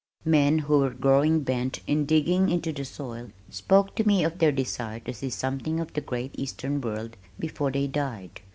[0.25, 4.51] Men who were growing bent in digging into the soil spoke to me of their
[4.51, 8.41] desire to see something of the great eastern world before they died.